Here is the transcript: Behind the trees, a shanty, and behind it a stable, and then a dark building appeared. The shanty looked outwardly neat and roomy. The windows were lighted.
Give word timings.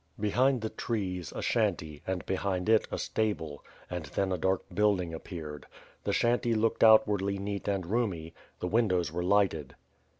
Behind 0.19 0.61
the 0.61 0.71
trees, 0.71 1.31
a 1.31 1.43
shanty, 1.43 2.01
and 2.07 2.25
behind 2.25 2.67
it 2.69 2.87
a 2.91 2.97
stable, 2.97 3.63
and 3.87 4.05
then 4.05 4.31
a 4.31 4.37
dark 4.39 4.63
building 4.73 5.13
appeared. 5.13 5.67
The 6.05 6.11
shanty 6.11 6.55
looked 6.55 6.83
outwardly 6.83 7.37
neat 7.37 7.67
and 7.67 7.85
roomy. 7.85 8.33
The 8.61 8.67
windows 8.67 9.11
were 9.11 9.21
lighted. 9.23 9.75